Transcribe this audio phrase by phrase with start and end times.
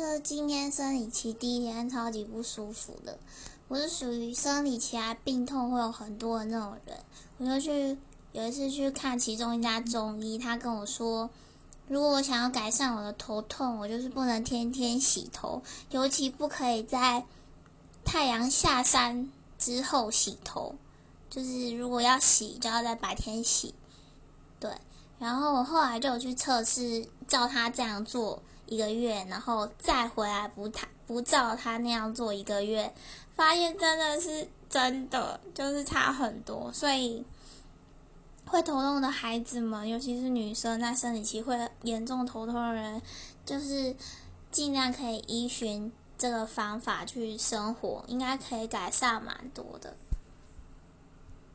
[0.00, 3.18] 就是今天生理期第一天超级不舒服的，
[3.68, 6.96] 我是属于生理期来病痛会有很多的那种人。
[7.36, 7.98] 我就去
[8.32, 11.28] 有一次去看其中一家中医，他跟我说，
[11.86, 15.60] 如果我想要改善我的头痛，我就是不能天天洗头，
[15.90, 17.26] 尤其不可以在
[18.02, 20.76] 太阳下山之后洗头，
[21.28, 23.74] 就是如果要洗，就要在白天洗。
[24.58, 24.70] 对，
[25.18, 28.42] 然后我后来就有去测试，照他这样做。
[28.70, 32.94] 一个月，然后再回来不他不照他那样做一个月，
[33.34, 36.72] 发现真的是真的，就是差很多。
[36.72, 37.24] 所以
[38.46, 43.02] 会头痛的孩子们，尤其是女生在生理期会严重头痛的人，
[43.44, 43.94] 就是
[44.52, 49.96] 尽量可以依循这个方法去生活，应该可以改善蛮多的。